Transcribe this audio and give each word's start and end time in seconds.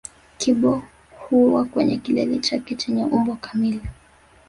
Kibo 0.37 0.83
huwa 1.19 1.65
kwenye 1.65 1.97
kilele 1.97 2.39
chake 2.39 2.75
chenye 2.75 3.03
umbo 3.05 3.35
kamili 3.35 3.81